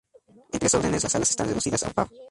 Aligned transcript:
En 0.51 0.59
tres 0.59 0.73
órdenes 0.73 1.03
las 1.03 1.13
alas 1.13 1.29
están 1.29 1.47
reducidas 1.49 1.83
a 1.83 1.87
un 1.89 1.93
par. 1.93 2.09